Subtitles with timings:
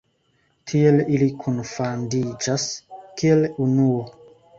[0.69, 2.65] Tiel ili kunfandiĝas
[3.21, 4.01] kiel unuo.